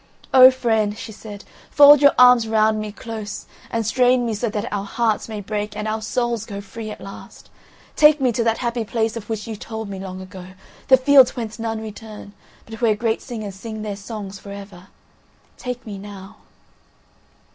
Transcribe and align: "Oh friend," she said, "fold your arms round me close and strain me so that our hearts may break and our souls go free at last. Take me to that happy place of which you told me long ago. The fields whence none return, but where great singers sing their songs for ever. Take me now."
"Oh 0.33 0.49
friend," 0.49 0.97
she 0.97 1.11
said, 1.11 1.43
"fold 1.69 2.01
your 2.01 2.15
arms 2.17 2.47
round 2.47 2.79
me 2.81 2.91
close 2.91 3.45
and 3.69 3.85
strain 3.85 4.25
me 4.25 4.33
so 4.33 4.49
that 4.49 4.67
our 4.73 4.83
hearts 4.83 5.29
may 5.29 5.41
break 5.41 5.77
and 5.77 5.87
our 5.87 6.01
souls 6.01 6.43
go 6.43 6.59
free 6.59 6.89
at 6.89 6.99
last. 7.01 7.51
Take 7.95 8.19
me 8.19 8.31
to 8.31 8.43
that 8.43 8.57
happy 8.57 8.83
place 8.83 9.15
of 9.15 9.29
which 9.29 9.45
you 9.45 9.55
told 9.55 9.89
me 9.89 9.99
long 9.99 10.19
ago. 10.19 10.47
The 10.87 10.97
fields 10.97 11.35
whence 11.35 11.59
none 11.59 11.81
return, 11.83 12.33
but 12.65 12.81
where 12.81 12.95
great 12.95 13.21
singers 13.21 13.53
sing 13.53 13.83
their 13.83 13.95
songs 13.95 14.39
for 14.39 14.51
ever. 14.51 14.87
Take 15.57 15.85
me 15.85 15.99
now." 15.99 16.37